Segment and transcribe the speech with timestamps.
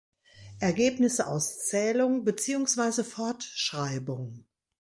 [0.59, 4.47] Ergebnisse aus Zählung beziehungsweise Fortschreibung